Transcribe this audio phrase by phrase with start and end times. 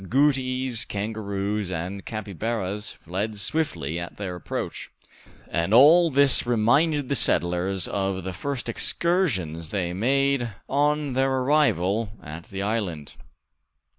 [0.03, 4.89] Agouties, kangaroos, and capybaras fled swiftly at their approach;
[5.47, 11.31] and all this reminded the settlers of the first excursions they had made on their
[11.31, 13.15] arrival at the island.